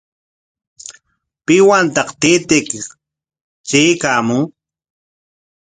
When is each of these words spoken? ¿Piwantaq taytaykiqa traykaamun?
¿Piwantaq 1.45 2.09
taytaykiqa 2.21 2.93
traykaamun? 3.67 4.43